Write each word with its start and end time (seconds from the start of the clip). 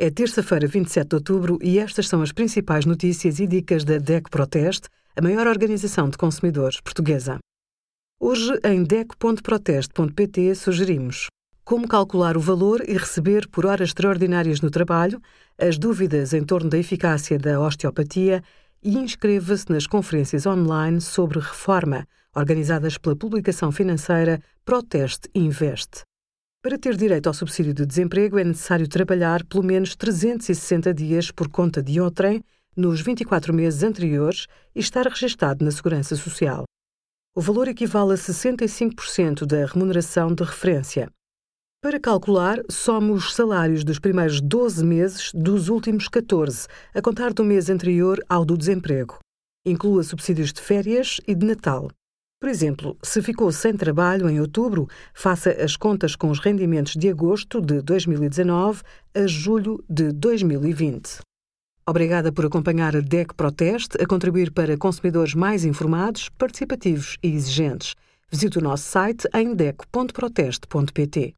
É 0.00 0.10
terça-feira, 0.10 0.68
27 0.68 1.08
de 1.08 1.14
outubro, 1.16 1.58
e 1.60 1.76
estas 1.76 2.06
são 2.06 2.22
as 2.22 2.30
principais 2.30 2.84
notícias 2.84 3.40
e 3.40 3.48
dicas 3.48 3.84
da 3.84 3.98
DEC 3.98 4.30
Proteste, 4.30 4.88
a 5.16 5.20
maior 5.20 5.48
organização 5.48 6.08
de 6.08 6.16
consumidores 6.16 6.80
portuguesa. 6.80 7.40
Hoje, 8.20 8.52
em 8.62 8.84
DEC.proteste.pt, 8.84 10.54
sugerimos 10.54 11.26
como 11.64 11.88
calcular 11.88 12.36
o 12.36 12.40
valor 12.40 12.80
e 12.88 12.92
receber 12.92 13.48
por 13.48 13.66
horas 13.66 13.88
extraordinárias 13.88 14.60
no 14.60 14.70
trabalho, 14.70 15.20
as 15.58 15.76
dúvidas 15.76 16.32
em 16.32 16.44
torno 16.44 16.70
da 16.70 16.78
eficácia 16.78 17.36
da 17.36 17.60
osteopatia 17.60 18.40
e 18.80 18.96
inscreva-se 18.96 19.68
nas 19.68 19.88
conferências 19.88 20.46
online 20.46 21.00
sobre 21.00 21.40
reforma, 21.40 22.06
organizadas 22.36 22.96
pela 22.96 23.16
publicação 23.16 23.72
financeira 23.72 24.40
Proteste 24.64 25.28
Invest. 25.34 26.07
Para 26.68 26.76
ter 26.76 26.98
direito 26.98 27.28
ao 27.28 27.32
subsídio 27.32 27.72
de 27.72 27.86
desemprego 27.86 28.38
é 28.38 28.44
necessário 28.44 28.86
trabalhar 28.86 29.42
pelo 29.46 29.64
menos 29.64 29.96
360 29.96 30.92
dias 30.92 31.30
por 31.30 31.48
conta 31.48 31.82
de 31.82 31.98
outrem 31.98 32.44
nos 32.76 33.00
24 33.00 33.54
meses 33.54 33.82
anteriores 33.82 34.46
e 34.74 34.80
estar 34.80 35.06
registado 35.06 35.64
na 35.64 35.70
Segurança 35.70 36.14
Social. 36.14 36.64
O 37.34 37.40
valor 37.40 37.68
equivale 37.68 38.12
a 38.12 38.16
65% 38.16 39.46
da 39.46 39.64
remuneração 39.64 40.34
de 40.34 40.44
referência. 40.44 41.10
Para 41.82 41.98
calcular, 41.98 42.58
some 42.68 43.12
os 43.12 43.34
salários 43.34 43.82
dos 43.82 43.98
primeiros 43.98 44.38
12 44.38 44.84
meses 44.84 45.30
dos 45.32 45.70
últimos 45.70 46.06
14, 46.06 46.68
a 46.94 47.00
contar 47.00 47.32
do 47.32 47.42
mês 47.42 47.70
anterior 47.70 48.22
ao 48.28 48.44
do 48.44 48.58
desemprego. 48.58 49.18
Inclua 49.64 50.02
subsídios 50.02 50.52
de 50.52 50.60
férias 50.60 51.18
e 51.26 51.34
de 51.34 51.46
Natal. 51.46 51.88
Por 52.40 52.48
exemplo, 52.48 52.96
se 53.02 53.20
ficou 53.20 53.50
sem 53.50 53.76
trabalho 53.76 54.30
em 54.30 54.40
outubro, 54.40 54.88
faça 55.12 55.50
as 55.50 55.76
contas 55.76 56.14
com 56.14 56.30
os 56.30 56.38
rendimentos 56.38 56.94
de 56.94 57.08
agosto 57.08 57.60
de 57.60 57.82
2019 57.82 58.82
a 59.12 59.26
julho 59.26 59.84
de 59.88 60.12
2020. 60.12 61.18
Obrigada 61.84 62.30
por 62.30 62.46
acompanhar 62.46 62.94
a 62.94 63.00
DEC 63.00 63.34
Proteste 63.34 64.00
a 64.00 64.06
contribuir 64.06 64.52
para 64.52 64.76
consumidores 64.76 65.34
mais 65.34 65.64
informados, 65.64 66.28
participativos 66.38 67.16
e 67.22 67.28
exigentes. 67.28 67.94
Visite 68.30 68.58
o 68.58 68.62
nosso 68.62 68.84
site 68.84 69.26
em 69.34 69.54
dec.proteste.pt. 69.54 71.37